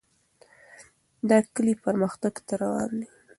[1.29, 3.07] دا کلی پرمختګ ته روان دی.